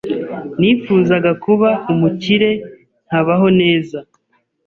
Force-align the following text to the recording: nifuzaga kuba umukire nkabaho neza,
nifuzaga 0.59 1.31
kuba 1.43 1.69
umukire 1.91 2.49
nkabaho 3.07 3.47
neza, 3.59 3.97